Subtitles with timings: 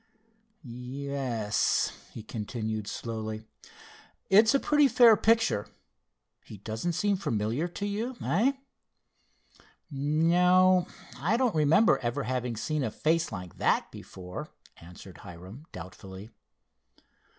[0.63, 3.43] "Ye es," he continued slowly,
[4.31, 5.67] "it's a pretty fair picture.
[6.43, 8.53] He doesn't seem familiar to you; eh?"
[9.91, 10.87] "No,
[11.19, 16.31] I don't remember ever having seen a face like that before," answered Hiram, doubtfully.